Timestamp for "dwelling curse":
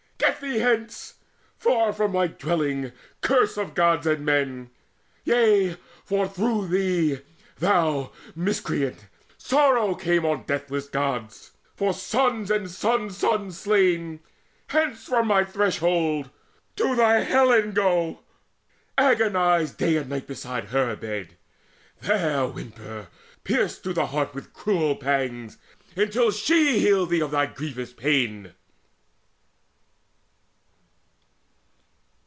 2.27-3.57